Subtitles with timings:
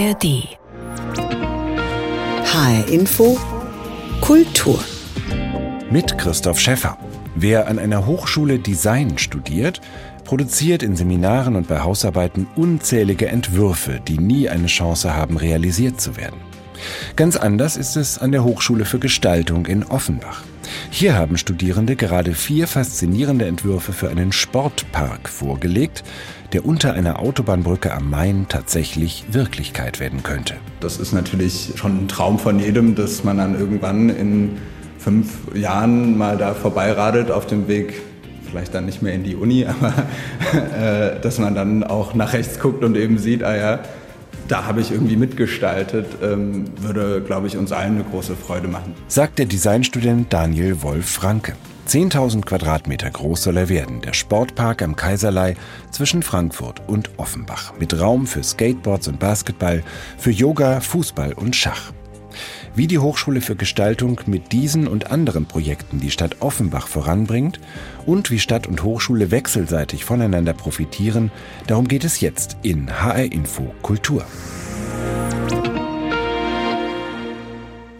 [0.00, 0.56] ARD.
[2.44, 3.38] HR Info
[4.22, 4.82] Kultur.
[5.90, 6.96] Mit Christoph Schäffer.
[7.34, 9.82] Wer an einer Hochschule Design studiert,
[10.24, 16.16] produziert in Seminaren und bei Hausarbeiten unzählige Entwürfe, die nie eine Chance haben, realisiert zu
[16.16, 16.40] werden.
[17.16, 20.44] Ganz anders ist es an der Hochschule für Gestaltung in Offenbach.
[20.90, 26.04] Hier haben Studierende gerade vier faszinierende Entwürfe für einen Sportpark vorgelegt,
[26.52, 30.54] der unter einer Autobahnbrücke am Main tatsächlich Wirklichkeit werden könnte.
[30.80, 34.58] Das ist natürlich schon ein Traum von jedem, dass man dann irgendwann in
[34.98, 38.00] fünf Jahren mal da vorbeiradelt auf dem Weg
[38.50, 39.94] vielleicht dann nicht mehr in die Uni, aber
[40.76, 43.80] äh, dass man dann auch nach rechts guckt und eben sieht, ah ja,
[44.48, 48.94] da habe ich irgendwie mitgestaltet, ähm, würde, glaube ich, uns allen eine große Freude machen.
[49.06, 51.54] Sagt der Designstudent Daniel Wolf-Franke.
[51.88, 55.56] 10.000 Quadratmeter groß soll er werden, der Sportpark am Kaiserlei
[55.90, 57.72] zwischen Frankfurt und Offenbach.
[57.78, 59.82] Mit Raum für Skateboards und Basketball,
[60.16, 61.92] für Yoga, Fußball und Schach.
[62.74, 67.58] Wie die Hochschule für Gestaltung mit diesen und anderen Projekten die Stadt Offenbach voranbringt
[68.06, 71.32] und wie Stadt und Hochschule wechselseitig voneinander profitieren,
[71.66, 74.24] darum geht es jetzt in HR Info Kultur.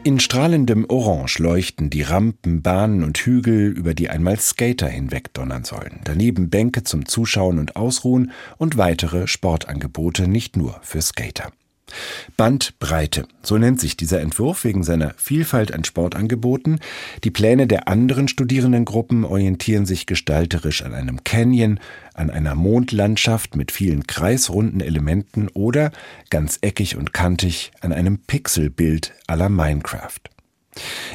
[0.02, 6.00] In strahlendem Orange leuchten die Rampen, Bahnen und Hügel, über die einmal Skater hinwegdonnern sollen.
[6.04, 11.52] Daneben Bänke zum Zuschauen und Ausruhen und weitere Sportangebote nicht nur für Skater.
[12.36, 16.80] Bandbreite, so nennt sich dieser Entwurf wegen seiner Vielfalt an Sportangeboten.
[17.24, 21.80] Die Pläne der anderen Studierendengruppen orientieren sich gestalterisch an einem Canyon,
[22.14, 25.90] an einer Mondlandschaft mit vielen kreisrunden Elementen oder,
[26.30, 30.20] ganz eckig und kantig, an einem Pixelbild la Minecraft.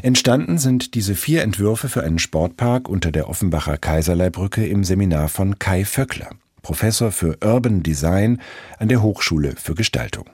[0.02, 5.60] Entstanden sind diese vier Entwürfe für einen Sportpark unter der Offenbacher Kaiserleibrücke im Seminar von
[5.60, 6.30] Kai Vöckler,
[6.62, 8.42] Professor für Urban Design
[8.78, 10.26] an der Hochschule für Gestaltung.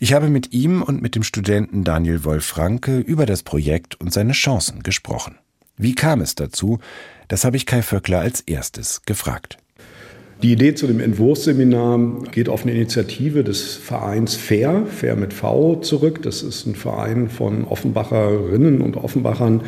[0.00, 4.32] Ich habe mit ihm und mit dem Studenten Daniel Wolf-Franke über das Projekt und seine
[4.32, 5.36] Chancen gesprochen.
[5.76, 6.78] Wie kam es dazu?
[7.28, 9.58] Das habe ich Kai Vöckler als erstes gefragt.
[10.42, 15.76] Die Idee zu dem Entwurfsseminar geht auf eine Initiative des Vereins FAIR, FAIR mit V
[15.76, 16.20] zurück.
[16.22, 19.62] Das ist ein Verein von Offenbacherinnen und Offenbachern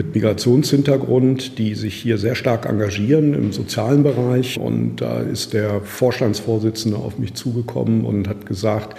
[0.00, 4.58] mit Migrationshintergrund, die sich hier sehr stark engagieren im sozialen Bereich.
[4.58, 8.96] Und da ist der Vorstandsvorsitzende auf mich zugekommen und hat gesagt,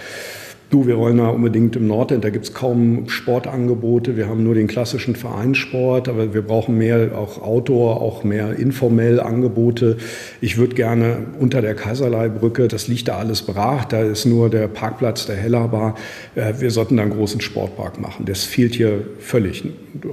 [0.72, 4.54] du, wir wollen da unbedingt im Nordend, da gibt es kaum Sportangebote, wir haben nur
[4.54, 9.98] den klassischen Vereinssport, aber wir brauchen mehr auch Outdoor, auch mehr informell Angebote.
[10.40, 14.66] Ich würde gerne unter der Kaiserleibrücke, das liegt da alles brach, da ist nur der
[14.66, 15.94] Parkplatz der Hellerbar,
[16.34, 18.24] äh, wir sollten da einen großen Sportpark machen.
[18.24, 19.64] Das fehlt hier völlig.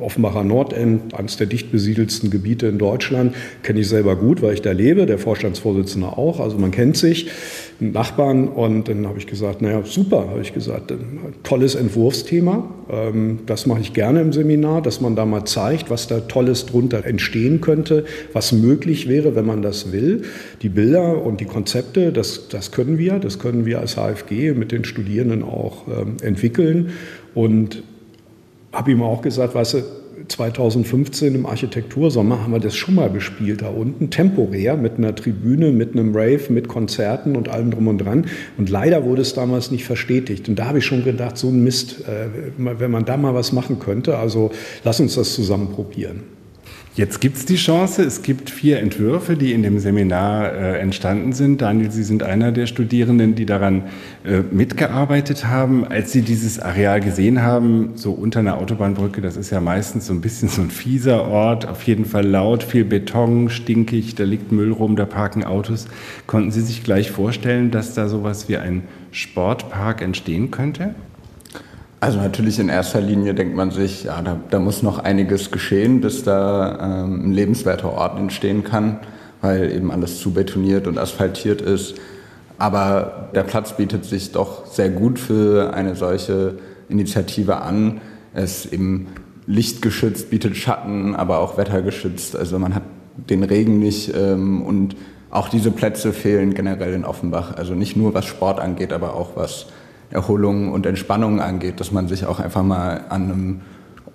[0.01, 3.33] Offenbacher Nordend, eines der dicht besiedelsten Gebiete in Deutschland,
[3.63, 7.29] kenne ich selber gut, weil ich da lebe, der Vorstandsvorsitzende auch, also man kennt sich.
[7.79, 10.93] Nachbarn und dann habe ich gesagt, naja, super, habe ich gesagt,
[11.43, 16.07] tolles Entwurfsthema, ähm, das mache ich gerne im Seminar, dass man da mal zeigt, was
[16.07, 20.23] da Tolles drunter entstehen könnte, was möglich wäre, wenn man das will.
[20.61, 24.71] Die Bilder und die Konzepte, das, das können wir, das können wir als HFG mit
[24.71, 26.91] den Studierenden auch ähm, entwickeln.
[27.33, 27.83] Und
[28.71, 29.83] habe ihm auch gesagt, weißt du,
[30.29, 35.71] 2015 im Architektursommer haben wir das schon mal bespielt da unten, temporär mit einer Tribüne,
[35.71, 38.27] mit einem Rave, mit Konzerten und allem drum und dran.
[38.57, 40.47] Und leider wurde es damals nicht verstetigt.
[40.47, 43.51] Und da habe ich schon gedacht, so ein Mist, äh, wenn man da mal was
[43.51, 44.17] machen könnte.
[44.17, 44.51] Also
[44.83, 46.38] lass uns das zusammen probieren.
[46.99, 51.31] Jetzt gibt es die Chance, es gibt vier Entwürfe, die in dem Seminar äh, entstanden
[51.31, 51.61] sind.
[51.61, 53.83] Daniel, Sie sind einer der Studierenden, die daran
[54.25, 55.87] äh, mitgearbeitet haben.
[55.87, 60.13] Als Sie dieses Areal gesehen haben, so unter einer Autobahnbrücke, das ist ja meistens so
[60.13, 64.51] ein bisschen so ein fieser Ort, auf jeden Fall laut, viel Beton, stinkig, da liegt
[64.51, 65.87] Müll rum, da parken Autos.
[66.27, 70.95] Konnten Sie sich gleich vorstellen, dass da sowas wie ein Sportpark entstehen könnte?
[72.01, 75.99] Also natürlich in erster Linie denkt man sich, ja, da, da muss noch einiges geschehen,
[75.99, 78.99] bis da ähm, ein lebenswerter Ort entstehen kann,
[79.41, 81.95] weil eben alles zu betoniert und asphaltiert ist.
[82.57, 86.57] Aber der Platz bietet sich doch sehr gut für eine solche
[86.87, 87.99] Initiative an.
[88.33, 89.07] Es ist eben
[89.45, 92.35] lichtgeschützt, bietet Schatten, aber auch wettergeschützt.
[92.35, 92.83] Also man hat
[93.17, 94.95] den Regen nicht ähm, und
[95.31, 97.55] auch diese Plätze fehlen generell in Offenbach.
[97.55, 99.67] Also nicht nur was Sport angeht, aber auch was
[100.11, 103.61] Erholung und Entspannung angeht, dass man sich auch einfach mal an einem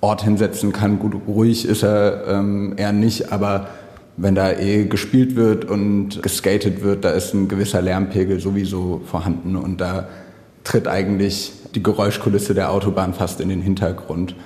[0.01, 0.99] Ort hinsetzen kann.
[0.99, 3.69] Gut, ruhig ist er ähm, eher nicht, aber
[4.17, 9.57] wenn da eh gespielt wird und geskatet wird, da ist ein gewisser Lärmpegel sowieso vorhanden
[9.57, 10.09] und da
[10.63, 14.37] tritt eigentlich die Geräuschkulisse der Autobahn fast in den Hintergrund.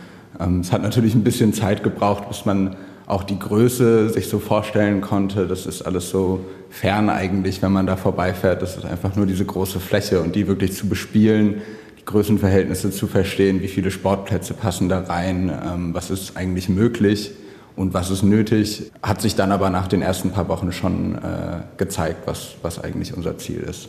[0.41, 2.77] Ähm, es hat natürlich ein bisschen Zeit gebraucht, bis man
[3.09, 5.47] auch die Größe sich so vorstellen konnte.
[5.47, 8.61] Das ist alles so fern eigentlich, wenn man da vorbeifährt.
[8.61, 11.63] Das ist einfach nur diese große Fläche und die wirklich zu bespielen,
[11.99, 17.31] die Größenverhältnisse zu verstehen, wie viele Sportplätze passen da rein, ähm, was ist eigentlich möglich
[17.77, 21.63] und was ist nötig, hat sich dann aber nach den ersten paar Wochen schon äh,
[21.79, 23.89] gezeigt, was, was eigentlich unser Ziel ist.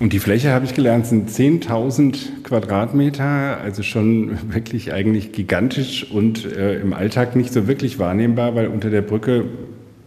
[0.00, 6.44] Und die Fläche, habe ich gelernt, sind 10.000 Quadratmeter, also schon wirklich eigentlich gigantisch und
[6.44, 9.44] äh, im Alltag nicht so wirklich wahrnehmbar, weil unter der Brücke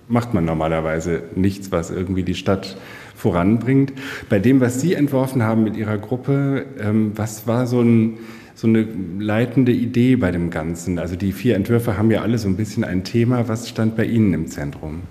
[0.10, 2.78] macht man normalerweise nichts, was irgendwie die Stadt
[3.16, 3.94] voranbringt.
[4.30, 8.18] Bei dem, was Sie entworfen haben mit Ihrer Gruppe, ähm, was war so, ein,
[8.56, 8.86] so eine
[9.20, 11.00] leitende Idee bei dem Ganzen?
[11.00, 13.48] Also die vier Entwürfe haben ja alle so ein bisschen ein Thema.
[13.48, 15.02] Was stand bei Ihnen im Zentrum?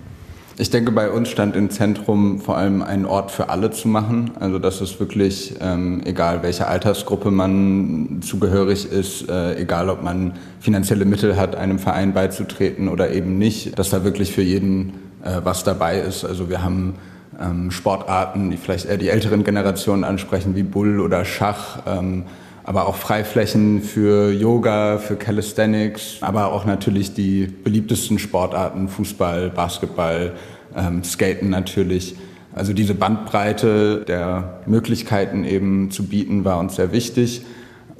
[0.59, 4.31] Ich denke, bei uns stand im Zentrum vor allem einen Ort für alle zu machen.
[4.39, 10.33] Also dass es wirklich, ähm, egal welcher Altersgruppe man zugehörig ist, äh, egal ob man
[10.59, 14.93] finanzielle Mittel hat, einem Verein beizutreten oder eben nicht, dass da wirklich für jeden
[15.23, 16.25] äh, was dabei ist.
[16.25, 16.95] Also wir haben
[17.39, 21.83] ähm, Sportarten, die vielleicht eher die älteren Generationen ansprechen, wie Bull oder Schach.
[21.85, 22.23] Ähm,
[22.67, 30.33] aber auch Freiflächen für Yoga, für Calisthenics, aber auch natürlich die beliebtesten Sportarten, Fußball, Basketball,
[30.75, 32.17] ähm, Skaten natürlich.
[32.53, 37.43] Also diese Bandbreite der Möglichkeiten eben zu bieten, war uns sehr wichtig.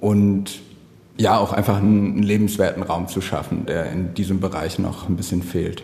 [0.01, 0.59] Und
[1.15, 5.43] ja, auch einfach einen lebenswerten Raum zu schaffen, der in diesem Bereich noch ein bisschen
[5.43, 5.81] fehlt.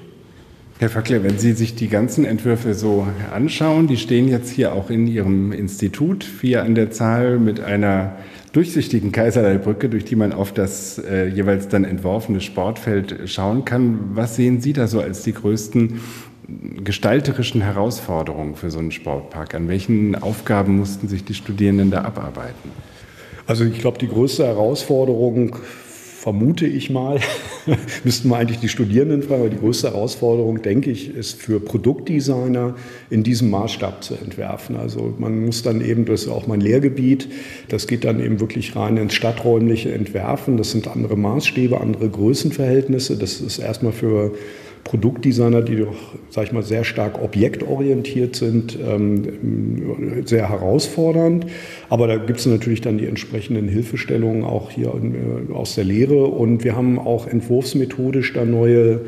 [0.79, 4.89] Herr Fackler, wenn Sie sich die ganzen Entwürfe so anschauen, die stehen jetzt hier auch
[4.89, 8.17] in Ihrem Institut, vier an der Zahl mit einer
[8.53, 14.11] durchsichtigen Kaiserlei-Brücke, durch die man auf das äh, jeweils dann entworfene Sportfeld schauen kann.
[14.13, 15.99] Was sehen Sie da so als die größten
[16.83, 19.55] gestalterischen Herausforderungen für so einen Sportpark?
[19.55, 22.71] An welchen Aufgaben mussten sich die Studierenden da abarbeiten?
[23.47, 25.57] Also ich glaube, die größte Herausforderung
[26.23, 27.19] vermute ich mal,
[28.05, 32.75] müssten wir eigentlich die Studierenden fragen, aber die größte Herausforderung, denke ich, ist für Produktdesigner
[33.09, 34.77] in diesem Maßstab zu entwerfen.
[34.77, 37.27] Also man muss dann eben, das ist auch mein Lehrgebiet,
[37.67, 40.55] das geht dann eben wirklich rein ins stadträumliche Entwerfen.
[40.55, 43.17] Das sind andere Maßstäbe, andere Größenverhältnisse.
[43.17, 44.31] Das ist erstmal für
[44.83, 45.95] Produktdesigner, die doch,
[46.29, 51.45] sag ich mal, sehr stark objektorientiert sind, ähm, sehr herausfordernd.
[51.89, 56.25] Aber da gibt es natürlich dann die entsprechenden Hilfestellungen auch hier äh, aus der Lehre.
[56.25, 59.01] Und wir haben auch entwurfsmethodisch da neue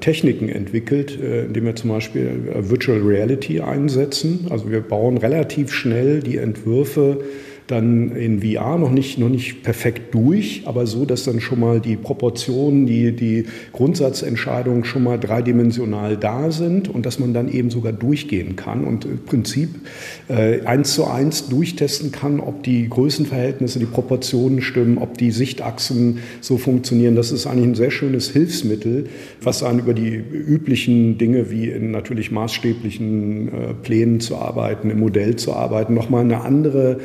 [0.00, 4.46] Techniken entwickelt, äh, indem wir zum Beispiel äh, Virtual Reality einsetzen.
[4.50, 7.18] Also wir bauen relativ schnell die Entwürfe
[7.70, 11.80] dann in VR noch nicht, noch nicht perfekt durch, aber so, dass dann schon mal
[11.80, 17.70] die Proportionen, die, die Grundsatzentscheidungen schon mal dreidimensional da sind und dass man dann eben
[17.70, 19.70] sogar durchgehen kann und im Prinzip
[20.28, 26.18] äh, eins zu eins durchtesten kann, ob die Größenverhältnisse, die Proportionen stimmen, ob die Sichtachsen
[26.40, 27.14] so funktionieren.
[27.14, 29.06] Das ist eigentlich ein sehr schönes Hilfsmittel,
[29.42, 35.00] was einen über die üblichen Dinge wie in natürlich maßstäblichen äh, Plänen zu arbeiten, im
[35.00, 36.98] Modell zu arbeiten, nochmal eine andere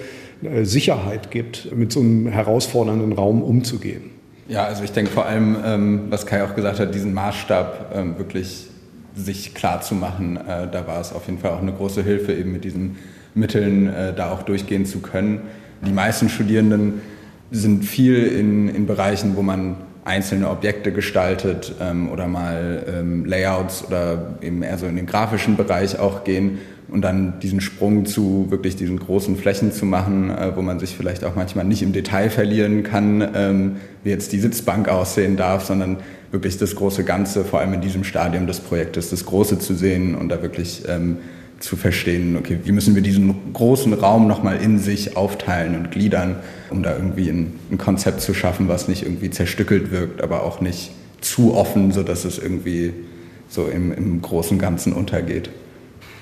[0.64, 4.12] Sicherheit gibt, mit so einem herausfordernden Raum umzugehen.
[4.48, 8.18] Ja, also ich denke vor allem, ähm, was Kai auch gesagt hat, diesen Maßstab ähm,
[8.18, 8.68] wirklich
[9.16, 12.34] sich klar zu machen, äh, da war es auf jeden Fall auch eine große Hilfe,
[12.34, 12.98] eben mit diesen
[13.34, 15.42] Mitteln äh, da auch durchgehen zu können.
[15.86, 17.02] Die meisten Studierenden
[17.52, 23.84] sind viel in, in Bereichen, wo man einzelne Objekte gestaltet ähm, oder mal ähm, Layouts
[23.86, 28.46] oder eben eher so in den grafischen Bereich auch gehen und dann diesen Sprung zu
[28.50, 31.92] wirklich diesen großen Flächen zu machen, äh, wo man sich vielleicht auch manchmal nicht im
[31.92, 35.98] Detail verlieren kann, ähm, wie jetzt die Sitzbank aussehen darf, sondern
[36.32, 40.14] wirklich das große Ganze, vor allem in diesem Stadium des Projektes, das Große zu sehen
[40.14, 41.18] und da wirklich ähm,
[41.60, 46.38] zu verstehen, okay, wie müssen wir diesen großen Raum nochmal in sich aufteilen und gliedern,
[46.70, 50.62] um da irgendwie ein, ein Konzept zu schaffen, was nicht irgendwie zerstückelt wirkt, aber auch
[50.62, 52.94] nicht zu offen, sodass es irgendwie
[53.48, 55.50] so im, im großen Ganzen untergeht.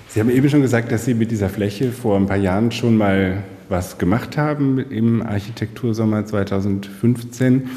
[0.09, 2.97] Sie haben eben schon gesagt, dass Sie mit dieser Fläche vor ein paar Jahren schon
[2.97, 7.69] mal was gemacht haben im Architektursommer 2015.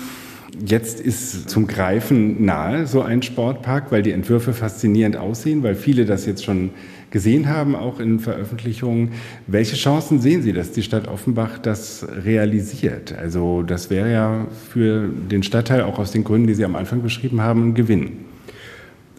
[0.64, 6.04] Jetzt ist zum Greifen nahe so ein Sportpark, weil die Entwürfe faszinierend aussehen, weil viele
[6.04, 6.70] das jetzt schon
[7.10, 9.12] gesehen haben, auch in Veröffentlichungen.
[9.46, 13.16] Welche Chancen sehen Sie, dass die Stadt Offenbach das realisiert?
[13.16, 17.02] Also das wäre ja für den Stadtteil auch aus den Gründen, die Sie am Anfang
[17.02, 18.25] beschrieben haben, ein Gewinn.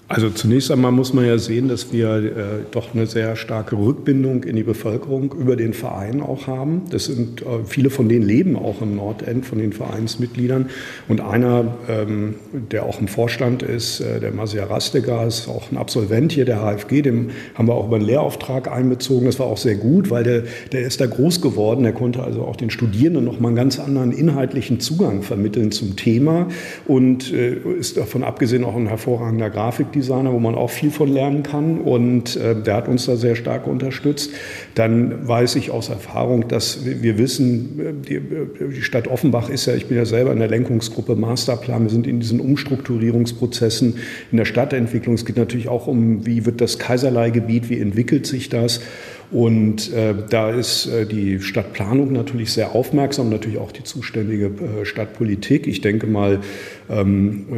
[0.10, 2.32] Also zunächst einmal muss man ja sehen, dass wir äh,
[2.72, 6.84] doch eine sehr starke Rückbindung in die Bevölkerung über den Verein auch haben.
[6.92, 10.70] Das sind äh, viele von denen leben auch im Nordend von den Vereinsmitgliedern.
[11.10, 12.36] Und einer, ähm,
[12.72, 16.62] der auch im Vorstand ist, äh, der Masia Rastega, ist auch ein Absolvent hier der
[16.62, 17.02] HFG.
[17.02, 19.26] Dem haben wir auch über einen Lehrauftrag einbezogen.
[19.26, 21.84] Das war auch sehr gut, weil der, der ist da groß geworden.
[21.84, 25.98] Der konnte also auch den Studierenden noch mal einen ganz anderen inhaltlichen Zugang vermitteln zum
[25.98, 26.48] Thema
[26.86, 31.12] und äh, ist davon abgesehen auch ein hervorragender Grafik Grafikdesigner, wo man auch viel von
[31.12, 31.80] lernen kann.
[31.82, 34.32] Und äh, der hat uns da sehr stark unterstützt.
[34.75, 39.50] Dann weiß ich aus Erfahrung, dass wir, wir wissen, äh, die, äh, die, Stadt Offenbach
[39.50, 43.96] ist ja, ich bin ja selber in der Lenkungsgruppe Masterplan, wir sind in diesen Umstrukturierungsprozessen
[44.32, 45.16] in der Stadtentwicklung.
[45.16, 48.82] Es geht natürlich auch um, wie wird das Kaiserleigebiet, wie entwickelt sich das.
[49.30, 54.86] Und äh, da ist äh, die Stadtplanung natürlich sehr aufmerksam, natürlich auch die zuständige äh,
[54.86, 55.68] Stadtpolitik.
[55.68, 56.39] Ich denke mal,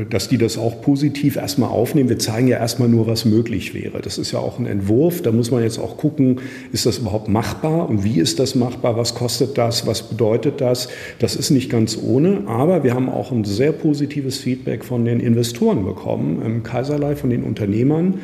[0.09, 2.09] dass die das auch positiv erstmal aufnehmen.
[2.09, 4.01] Wir zeigen ja erstmal nur, was möglich wäre.
[4.01, 5.21] Das ist ja auch ein Entwurf.
[5.21, 8.97] Da muss man jetzt auch gucken, ist das überhaupt machbar und wie ist das machbar?
[8.97, 9.85] Was kostet das?
[9.85, 10.89] Was bedeutet das?
[11.19, 12.43] Das ist nicht ganz ohne.
[12.47, 17.29] Aber wir haben auch ein sehr positives Feedback von den Investoren bekommen im Kaiserlei, von
[17.29, 18.15] den Unternehmern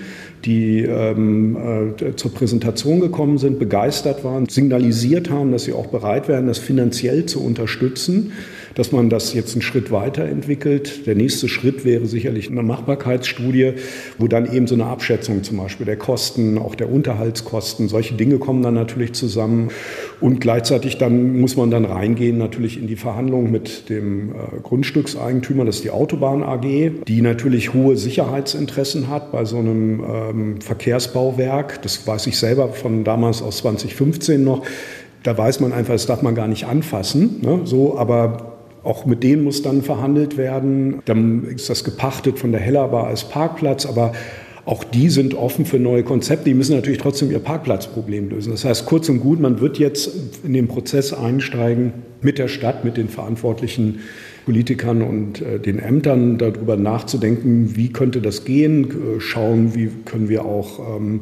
[0.43, 1.57] die ähm,
[2.00, 6.59] äh, zur Präsentation gekommen sind, begeistert waren, signalisiert haben, dass sie auch bereit wären, das
[6.59, 8.31] finanziell zu unterstützen
[8.75, 11.08] dass man das jetzt einen Schritt weiterentwickelt.
[11.08, 13.74] Der nächste Schritt wäre sicherlich eine Machbarkeitsstudie,
[14.20, 18.38] wo dann eben so eine Abschätzung zum Beispiel der Kosten, auch der Unterhaltskosten, solche Dinge
[18.38, 19.70] kommen dann natürlich zusammen.
[20.20, 25.65] Und gleichzeitig dann muss man dann reingehen natürlich in die Verhandlungen mit dem äh, Grundstückseigentümer,
[25.65, 26.62] das ist die Autobahn AG,
[27.08, 31.82] die natürlich hohe Sicherheitsinteressen hat bei so einem ähm, Verkehrsbauwerk.
[31.82, 34.65] Das weiß ich selber von damals aus 2015 noch.
[35.24, 37.39] Da weiß man einfach, das darf man gar nicht anfassen.
[37.41, 37.62] Ne?
[37.63, 38.54] So, aber
[38.86, 41.01] auch mit denen muss dann verhandelt werden.
[41.06, 44.13] Dann ist das gepachtet von der Hellerbar als Parkplatz, aber
[44.65, 46.46] auch die sind offen für neue Konzepte.
[46.46, 48.51] Die müssen natürlich trotzdem ihr Parkplatzproblem lösen.
[48.51, 50.12] Das heißt, kurz und gut, man wird jetzt
[50.44, 54.00] in den Prozess einsteigen mit der Stadt, mit den verantwortlichen
[54.46, 60.30] Politikern und äh, den Ämtern darüber nachzudenken, wie könnte das gehen, äh, schauen, wie können
[60.30, 61.22] wir auch ähm,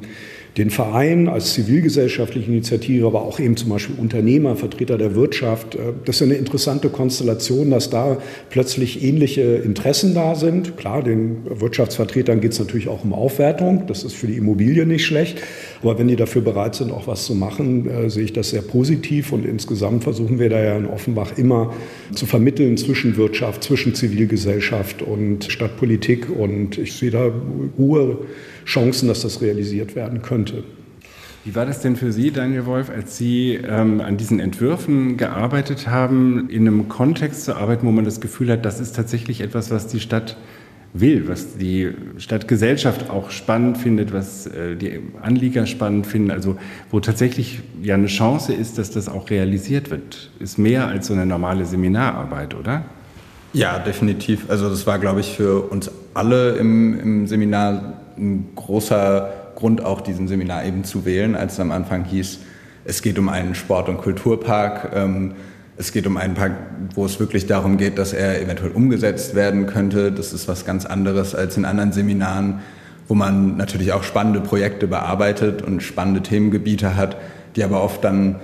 [0.58, 5.76] den Verein als zivilgesellschaftliche Initiative, aber auch eben zum Beispiel Unternehmer, Vertreter der Wirtschaft.
[5.76, 8.18] Äh, das ist eine interessante Konstellation, dass da
[8.50, 10.78] plötzlich ähnliche Interessen da sind.
[10.78, 13.88] Klar, den Wirtschaftsvertretern geht es natürlich auch um Aufwertung.
[13.88, 15.42] Das ist für die Immobilie nicht schlecht.
[15.84, 18.62] Aber wenn die dafür bereit sind, auch was zu machen, äh, sehe ich das sehr
[18.62, 19.34] positiv.
[19.34, 21.74] Und insgesamt versuchen wir da ja in Offenbach immer
[22.14, 26.30] zu vermitteln zwischen Wirtschaft, zwischen Zivilgesellschaft und Stadtpolitik.
[26.30, 27.32] Und ich sehe da
[27.78, 28.20] hohe
[28.66, 30.64] Chancen, dass das realisiert werden könnte.
[31.46, 35.90] Wie war das denn für Sie, Daniel Wolf, als Sie ähm, an diesen Entwürfen gearbeitet
[35.90, 39.70] haben, in einem Kontext zu arbeiten, wo man das Gefühl hat, das ist tatsächlich etwas,
[39.70, 40.38] was die Stadt
[40.94, 46.56] will, was die Stadtgesellschaft auch spannend findet, was äh, die Anlieger spannend finden, also
[46.92, 51.14] wo tatsächlich ja eine Chance ist, dass das auch realisiert wird, ist mehr als so
[51.14, 52.86] eine normale Seminararbeit, oder?
[53.54, 54.50] Ja, definitiv.
[54.50, 60.02] Also das war, glaube ich, für uns alle im, im Seminar ein großer Grund, auch
[60.02, 62.40] diesen Seminar eben zu wählen, als es am Anfang hieß,
[62.86, 64.92] es geht um einen Sport- und Kulturpark.
[64.94, 65.34] Ähm,
[65.78, 66.54] es geht um einen Park,
[66.94, 70.12] wo es wirklich darum geht, dass er eventuell umgesetzt werden könnte.
[70.12, 72.60] Das ist was ganz anderes als in anderen Seminaren,
[73.08, 77.18] wo man natürlich auch spannende Projekte bearbeitet und spannende Themengebiete hat,
[77.56, 78.36] die aber oft dann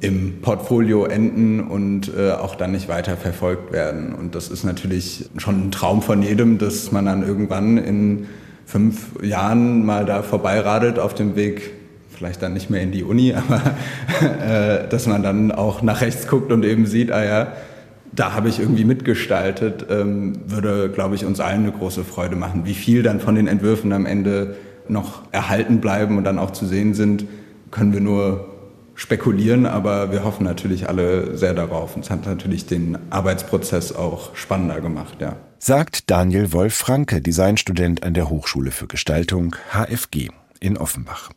[0.00, 4.14] im Portfolio enden und äh, auch dann nicht weiter verfolgt werden.
[4.14, 8.26] Und das ist natürlich schon ein Traum von jedem, dass man dann irgendwann in
[8.64, 11.72] fünf Jahren mal da vorbeiradelt auf dem Weg,
[12.18, 13.62] vielleicht dann nicht mehr in die Uni, aber
[14.20, 17.52] äh, dass man dann auch nach rechts guckt und eben sieht, ah ja,
[18.12, 22.62] da habe ich irgendwie mitgestaltet, ähm, würde, glaube ich, uns allen eine große Freude machen.
[22.64, 24.56] Wie viel dann von den Entwürfen am Ende
[24.88, 27.26] noch erhalten bleiben und dann auch zu sehen sind,
[27.70, 28.48] können wir nur
[28.94, 31.94] spekulieren, aber wir hoffen natürlich alle sehr darauf.
[31.94, 35.36] Und es hat natürlich den Arbeitsprozess auch spannender gemacht, ja.
[35.60, 40.28] Sagt Daniel Wolf-Franke, Designstudent an der Hochschule für Gestaltung HFG
[40.60, 41.30] in Offenbach.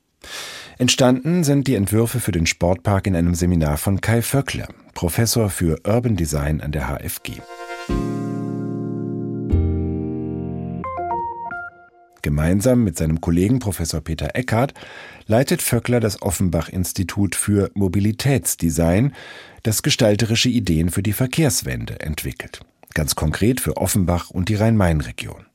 [0.82, 5.80] Entstanden sind die Entwürfe für den Sportpark in einem Seminar von Kai Vöckler, Professor für
[5.86, 7.34] Urban Design an der HFG.
[12.24, 14.74] Gemeinsam mit seinem Kollegen Professor Peter Eckhardt
[15.28, 19.14] leitet Vöckler das Offenbach-Institut für Mobilitätsdesign,
[19.62, 22.62] das gestalterische Ideen für die Verkehrswende entwickelt.
[22.96, 25.46] Ganz konkret für Offenbach und die Rhein-Main-Region.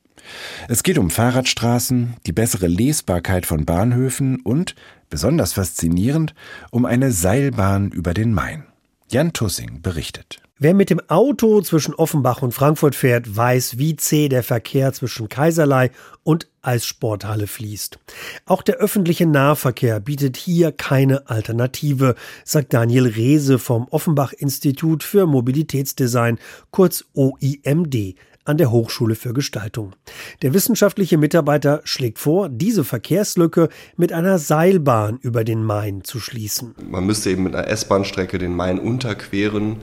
[0.67, 4.75] Es geht um Fahrradstraßen, die bessere Lesbarkeit von Bahnhöfen und,
[5.09, 6.33] besonders faszinierend,
[6.71, 8.65] um eine Seilbahn über den Main.
[9.09, 10.41] Jan Tussing berichtet.
[10.59, 15.29] Wer mit dem Auto zwischen Offenbach und Frankfurt fährt, weiß, wie zäh der Verkehr zwischen
[15.29, 15.91] Kaiserlei
[16.23, 17.99] und Eissporthalle fließt.
[18.45, 25.27] Auch der öffentliche Nahverkehr bietet hier keine Alternative, sagt Daniel Rehse vom Offenbach Institut für
[25.27, 26.39] Mobilitätsdesign,
[26.71, 28.15] kurz OIMD
[28.47, 29.93] an der Hochschule für Gestaltung.
[30.41, 36.75] Der wissenschaftliche Mitarbeiter schlägt vor, diese Verkehrslücke mit einer Seilbahn über den Main zu schließen.
[36.89, 39.77] Man müsste eben mit einer S-Bahn-Strecke den Main unterqueren.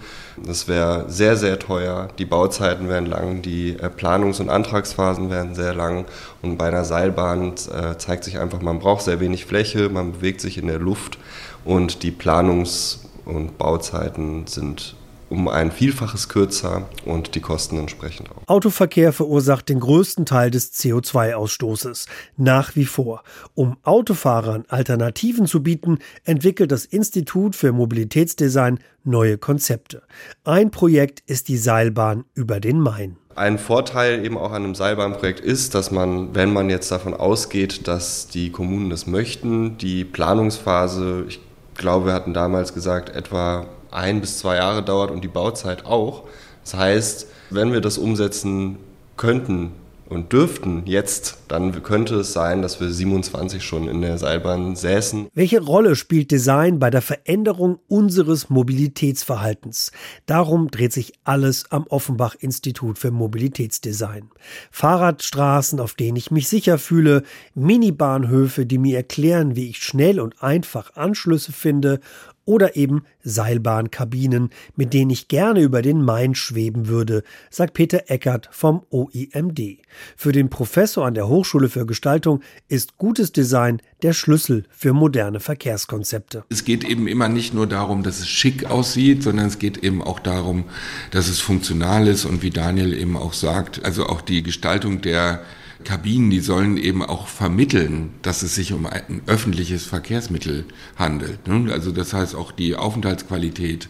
[0.44, 2.08] Das wäre sehr, sehr teuer.
[2.18, 6.06] Die Bauzeiten wären lang, die äh, Planungs- und Antragsphasen wären sehr lang.
[6.42, 10.40] Und bei einer Seilbahn äh, zeigt sich einfach, man braucht sehr wenig Fläche, man bewegt
[10.40, 11.18] sich in der Luft
[11.64, 14.96] und die Planungs- und Bauzeiten sind
[15.34, 18.42] um ein Vielfaches kürzer und die Kosten entsprechend auch.
[18.46, 22.06] Autoverkehr verursacht den größten Teil des CO2-Ausstoßes.
[22.36, 23.22] Nach wie vor.
[23.54, 30.02] Um Autofahrern Alternativen zu bieten, entwickelt das Institut für Mobilitätsdesign neue Konzepte.
[30.44, 33.16] Ein Projekt ist die Seilbahn über den Main.
[33.36, 37.88] Ein Vorteil eben auch an einem Seilbahnprojekt ist, dass man, wenn man jetzt davon ausgeht,
[37.88, 41.40] dass die Kommunen das möchten, die Planungsphase, ich
[41.76, 46.24] glaube, wir hatten damals gesagt, etwa ein bis zwei Jahre dauert und die Bauzeit auch.
[46.64, 48.78] Das heißt, wenn wir das umsetzen
[49.16, 49.72] könnten
[50.08, 55.28] und dürften jetzt, dann könnte es sein, dass wir 27 schon in der Seilbahn säßen.
[55.34, 59.92] Welche Rolle spielt Design bei der Veränderung unseres Mobilitätsverhaltens?
[60.26, 64.30] Darum dreht sich alles am Offenbach Institut für Mobilitätsdesign.
[64.70, 67.22] Fahrradstraßen, auf denen ich mich sicher fühle,
[67.54, 72.00] Minibahnhöfe, die mir erklären, wie ich schnell und einfach Anschlüsse finde
[72.44, 78.48] oder eben Seilbahnkabinen, mit denen ich gerne über den Main schweben würde, sagt Peter Eckert
[78.52, 79.78] vom OIMD.
[80.16, 85.40] Für den Professor an der Hochschule für Gestaltung ist gutes Design der Schlüssel für moderne
[85.40, 86.44] Verkehrskonzepte.
[86.50, 90.02] Es geht eben immer nicht nur darum, dass es schick aussieht, sondern es geht eben
[90.02, 90.64] auch darum,
[91.10, 95.42] dass es funktional ist und wie Daniel eben auch sagt, also auch die Gestaltung der
[95.82, 100.64] Kabinen, die sollen eben auch vermitteln, dass es sich um ein öffentliches Verkehrsmittel
[100.96, 101.48] handelt.
[101.48, 101.72] Ne?
[101.72, 103.88] Also das heißt auch die Aufenthaltsqualität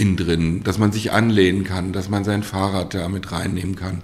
[0.00, 4.00] innen drin, dass man sich anlehnen kann, dass man sein Fahrrad da mit reinnehmen kann,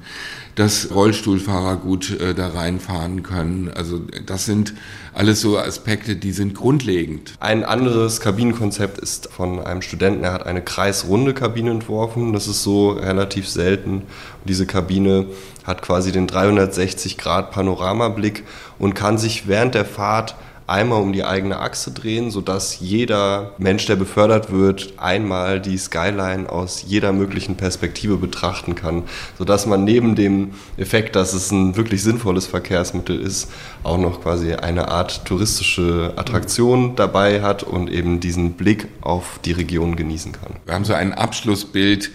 [0.54, 3.70] dass Rollstuhlfahrer gut äh, da reinfahren können.
[3.74, 4.74] Also das sind
[5.14, 7.32] alles so Aspekte, die sind grundlegend.
[7.40, 12.34] Ein anderes Kabinenkonzept ist von einem Studenten, er hat eine kreisrunde Kabine entworfen.
[12.34, 14.02] Das ist so relativ selten.
[14.02, 14.04] Und
[14.46, 15.26] diese Kabine
[15.64, 18.44] hat quasi den 360 Grad Panoramablick
[18.78, 20.36] und kann sich während der Fahrt
[20.66, 26.48] einmal um die eigene Achse drehen, sodass jeder Mensch, der befördert wird, einmal die Skyline
[26.50, 29.04] aus jeder möglichen Perspektive betrachten kann,
[29.38, 33.50] sodass man neben dem Effekt, dass es ein wirklich sinnvolles Verkehrsmittel ist,
[33.82, 39.52] auch noch quasi eine Art touristische Attraktion dabei hat und eben diesen Blick auf die
[39.52, 40.56] Region genießen kann.
[40.64, 42.10] Wir haben so ein Abschlussbild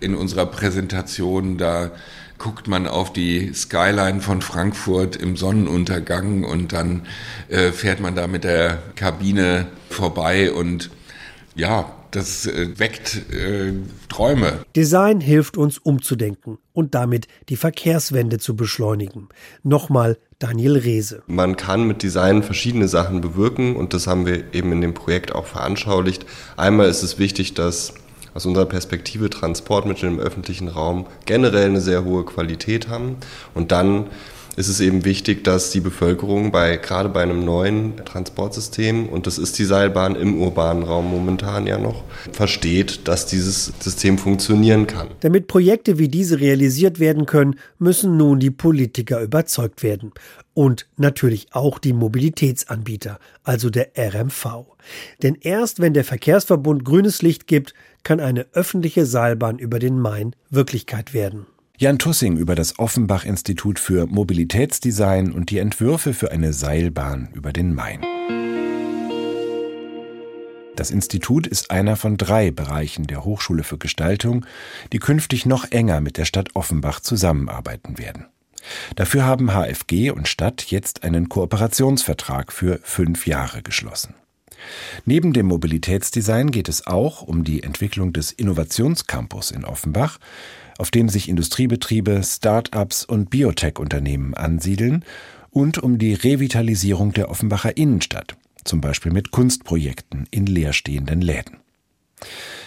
[0.00, 1.90] in unserer Präsentation da
[2.38, 7.06] guckt man auf die Skyline von Frankfurt im Sonnenuntergang und dann
[7.48, 10.90] äh, fährt man da mit der Kabine vorbei und
[11.54, 13.72] ja, das äh, weckt äh,
[14.08, 14.64] Träume.
[14.76, 19.28] Design hilft uns umzudenken und damit die Verkehrswende zu beschleunigen.
[19.62, 21.22] Nochmal Daniel Rehse.
[21.26, 25.34] Man kann mit Design verschiedene Sachen bewirken und das haben wir eben in dem Projekt
[25.34, 26.26] auch veranschaulicht.
[26.56, 27.94] Einmal ist es wichtig, dass
[28.34, 33.16] aus unserer Perspektive Transportmittel im öffentlichen Raum generell eine sehr hohe Qualität haben.
[33.54, 34.08] Und dann
[34.56, 39.38] ist es eben wichtig, dass die Bevölkerung bei, gerade bei einem neuen Transportsystem, und das
[39.38, 45.08] ist die Seilbahn im urbanen Raum momentan ja noch, versteht, dass dieses System funktionieren kann.
[45.20, 50.12] Damit Projekte wie diese realisiert werden können, müssen nun die Politiker überzeugt werden.
[50.54, 54.66] Und natürlich auch die Mobilitätsanbieter, also der RMV.
[55.24, 60.36] Denn erst wenn der Verkehrsverbund grünes Licht gibt, kann eine öffentliche Seilbahn über den Main
[60.50, 61.46] Wirklichkeit werden.
[61.76, 67.74] Jan Tussing über das Offenbach-Institut für Mobilitätsdesign und die Entwürfe für eine Seilbahn über den
[67.74, 68.00] Main.
[70.76, 74.46] Das Institut ist einer von drei Bereichen der Hochschule für Gestaltung,
[74.92, 78.26] die künftig noch enger mit der Stadt Offenbach zusammenarbeiten werden.
[78.96, 84.14] Dafür haben HFG und Stadt jetzt einen Kooperationsvertrag für fünf Jahre geschlossen.
[85.04, 90.18] Neben dem Mobilitätsdesign geht es auch um die Entwicklung des Innovationscampus in Offenbach,
[90.78, 95.04] auf dem sich Industriebetriebe, Start-ups und Biotech-Unternehmen ansiedeln,
[95.50, 101.58] und um die Revitalisierung der Offenbacher Innenstadt, zum Beispiel mit Kunstprojekten in leerstehenden Läden.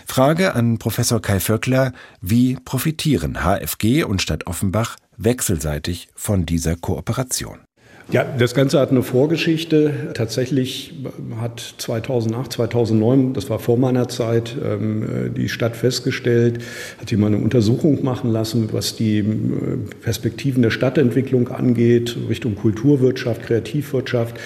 [0.05, 7.66] Frage an Professor Kai Vöckler, wie profitieren HFG und Stadt Offenbach wechselseitig von dieser Kooperation?
[8.09, 9.91] Ja, das Ganze hat eine Vorgeschichte.
[10.13, 10.93] Tatsächlich
[11.41, 16.59] hat 2008, 2009, das war vor meiner Zeit, ähm, die Stadt festgestellt,
[17.01, 19.23] hat sie mal eine Untersuchung machen lassen, was die äh,
[20.01, 24.37] Perspektiven der Stadtentwicklung angeht, Richtung Kulturwirtschaft, Kreativwirtschaft.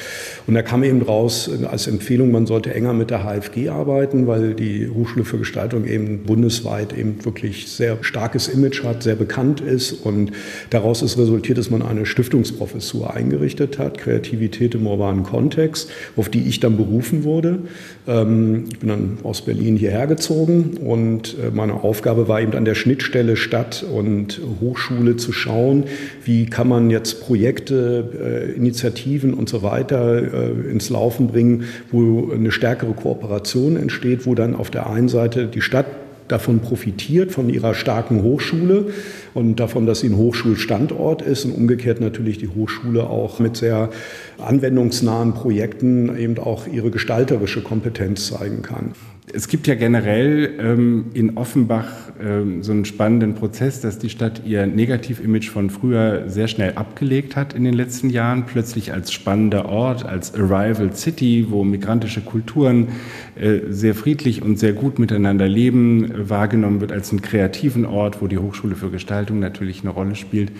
[0.47, 4.55] Und da kam eben raus als Empfehlung, man sollte enger mit der HFG arbeiten, weil
[4.55, 9.91] die Hochschule für Gestaltung eben bundesweit eben wirklich sehr starkes Image hat, sehr bekannt ist.
[9.91, 10.31] Und
[10.71, 16.47] daraus ist resultiert, dass man eine Stiftungsprofessur eingerichtet hat, Kreativität im urbanen Kontext, auf die
[16.47, 17.59] ich dann berufen wurde.
[18.07, 22.65] Ähm, ich bin dann aus Berlin hierher gezogen und äh, meine Aufgabe war eben an
[22.65, 25.85] der Schnittstelle Stadt und Hochschule zu schauen,
[26.23, 32.31] wie kann man jetzt Projekte, äh, Initiativen und so weiter äh, ins Laufen bringen, wo
[32.31, 35.85] eine stärkere Kooperation entsteht, wo dann auf der einen Seite die Stadt
[36.31, 38.87] davon profitiert, von ihrer starken Hochschule
[39.33, 43.89] und davon, dass sie ein Hochschulstandort ist und umgekehrt natürlich die Hochschule auch mit sehr
[44.37, 48.93] anwendungsnahen Projekten eben auch ihre gestalterische Kompetenz zeigen kann.
[49.33, 51.87] Es gibt ja generell ähm, in Offenbach
[52.21, 57.35] ähm, so einen spannenden Prozess, dass die Stadt ihr Negativ-Image von früher sehr schnell abgelegt
[57.35, 62.89] hat in den letzten Jahren, plötzlich als spannender Ort, als Arrival City, wo migrantische Kulturen
[63.35, 68.21] äh, sehr friedlich und sehr gut miteinander leben, äh, wahrgenommen wird als einen kreativen Ort,
[68.21, 70.51] wo die Hochschule für Gestaltung natürlich eine Rolle spielt.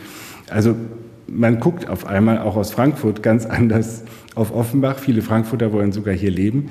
[0.50, 0.76] Also
[1.34, 4.04] man guckt auf einmal auch aus Frankfurt ganz anders
[4.36, 5.00] auf Offenbach.
[5.00, 6.70] Viele Frankfurter wollen sogar hier leben.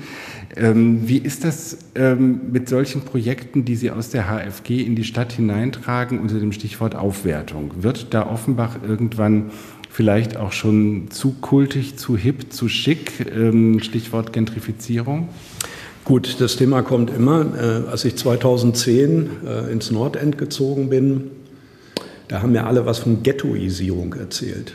[0.55, 5.03] Ähm, wie ist das ähm, mit solchen Projekten, die Sie aus der HFG in die
[5.03, 7.71] Stadt hineintragen unter dem Stichwort Aufwertung?
[7.83, 9.51] Wird da Offenbach irgendwann
[9.89, 13.25] vielleicht auch schon zu kultig, zu hip, zu schick?
[13.35, 15.29] Ähm, Stichwort Gentrifizierung?
[16.03, 17.45] Gut, das Thema kommt immer.
[17.55, 21.31] Äh, als ich 2010 äh, ins Nordend gezogen bin,
[22.31, 24.73] da haben mir alle was von Ghettoisierung erzählt.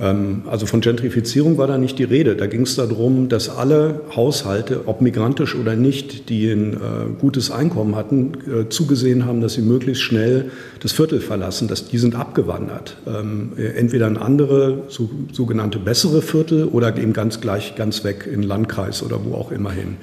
[0.00, 2.34] Ähm, also von Gentrifizierung war da nicht die Rede.
[2.34, 6.76] Da ging es darum, dass alle Haushalte, ob migrantisch oder nicht, die ein äh,
[7.20, 10.50] gutes Einkommen hatten, äh, zugesehen haben, dass sie möglichst schnell
[10.80, 11.68] das Viertel verlassen.
[11.68, 12.96] Dass die sind abgewandert.
[13.06, 18.42] Ähm, entweder in andere, so, sogenannte bessere Viertel oder eben ganz gleich, ganz weg in
[18.42, 19.98] Landkreis oder wo auch immer hin.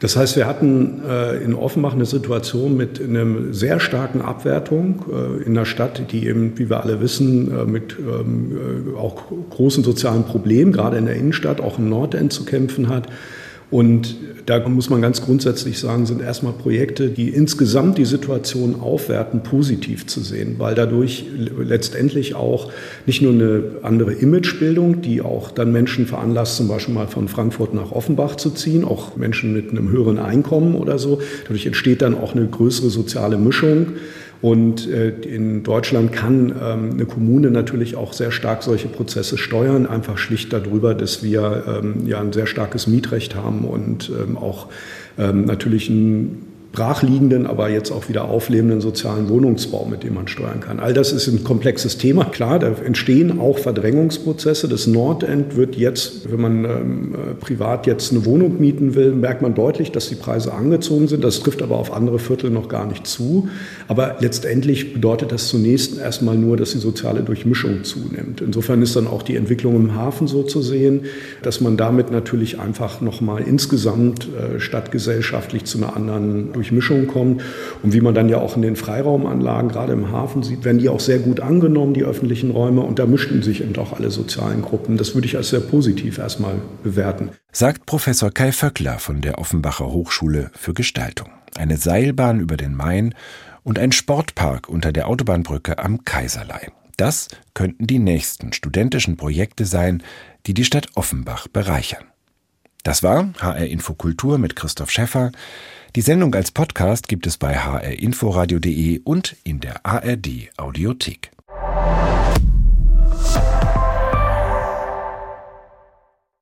[0.00, 5.42] Das heißt, wir hatten äh, in Offenbach eine Situation mit einer sehr starken Abwertung äh,
[5.42, 9.82] in einer Stadt, die eben, wie wir alle wissen, äh, mit ähm, äh, auch großen
[9.82, 13.08] sozialen Problemen, gerade in der Innenstadt, auch im Nordend zu kämpfen hat.
[13.70, 19.42] Und da muss man ganz grundsätzlich sagen, sind erstmal Projekte, die insgesamt die Situation aufwerten,
[19.42, 21.26] positiv zu sehen, weil dadurch
[21.58, 22.72] letztendlich auch
[23.04, 27.74] nicht nur eine andere Imagebildung, die auch dann Menschen veranlasst, zum Beispiel mal von Frankfurt
[27.74, 31.20] nach Offenbach zu ziehen, auch Menschen mit einem höheren Einkommen oder so.
[31.42, 33.88] Dadurch entsteht dann auch eine größere soziale Mischung.
[34.40, 39.86] Und äh, in Deutschland kann ähm, eine Kommune natürlich auch sehr stark solche Prozesse steuern,
[39.86, 44.68] einfach schlicht darüber, dass wir ähm, ja ein sehr starkes Mietrecht haben und ähm, auch
[45.16, 50.80] natürlich ein brachliegenden, aber jetzt auch wieder auflebenden sozialen Wohnungsbau, mit dem man steuern kann.
[50.80, 52.26] All das ist ein komplexes Thema.
[52.26, 54.68] Klar, da entstehen auch Verdrängungsprozesse.
[54.68, 59.40] Das Nordend wird jetzt, wenn man ähm, äh, privat jetzt eine Wohnung mieten will, merkt
[59.40, 61.24] man deutlich, dass die Preise angezogen sind.
[61.24, 63.48] Das trifft aber auf andere Viertel noch gar nicht zu.
[63.88, 68.42] Aber letztendlich bedeutet das zunächst erstmal nur, dass die soziale Durchmischung zunimmt.
[68.42, 71.06] Insofern ist dann auch die Entwicklung im Hafen so zu sehen,
[71.42, 77.42] dass man damit natürlich einfach nochmal insgesamt äh, stadtgesellschaftlich zu einer anderen Durchmischung kommt.
[77.84, 80.88] Und wie man dann ja auch in den Freiraumanlagen, gerade im Hafen sieht, werden die
[80.88, 82.80] auch sehr gut angenommen, die öffentlichen Räume.
[82.80, 84.96] Und da mischten sich eben auch alle sozialen Gruppen.
[84.96, 87.30] Das würde ich als sehr positiv erstmal bewerten.
[87.52, 91.28] Sagt Professor Kai Vöckler von der Offenbacher Hochschule für Gestaltung.
[91.56, 93.14] Eine Seilbahn über den Main
[93.62, 96.72] und ein Sportpark unter der Autobahnbrücke am Kaiserlei.
[96.96, 100.02] Das könnten die nächsten studentischen Projekte sein,
[100.46, 102.04] die die Stadt Offenbach bereichern.
[102.82, 105.30] Das war HR Infokultur mit Christoph Schäffer.
[105.98, 111.32] Die Sendung als Podcast gibt es bei hrinforadio.de und in der ARD Audiothek.